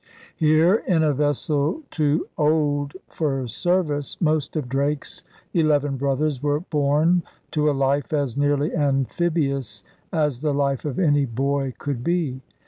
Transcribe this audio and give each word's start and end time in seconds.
Here, 0.35 0.73
in 0.87 1.03
a 1.03 1.13
vessel 1.13 1.83
too 1.91 2.27
old 2.35 2.97
for 3.07 3.45
service, 3.47 4.19
most 4.19 4.55
of 4.55 4.67
Drake's 4.67 5.23
eleven 5.53 5.95
brothers 5.95 6.41
were 6.41 6.61
born 6.61 7.21
to 7.51 7.69
a 7.69 7.73
life 7.77 8.11
as 8.11 8.35
nearly 8.35 8.75
amphibious 8.75 9.83
as 10.11 10.41
the 10.41 10.55
life 10.55 10.85
of 10.85 10.97
any 10.97 11.25
boy 11.25 11.75
could 11.77 12.03
be. 12.03 12.41